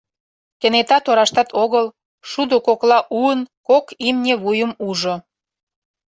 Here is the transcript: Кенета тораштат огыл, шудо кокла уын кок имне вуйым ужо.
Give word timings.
Кенета 0.61 0.97
тораштат 1.01 1.49
огыл, 1.63 1.85
шудо 2.29 2.55
кокла 2.67 2.99
уын 3.21 3.41
кок 3.67 3.85
имне 4.07 4.33
вуйым 4.43 4.71
ужо. 4.87 5.15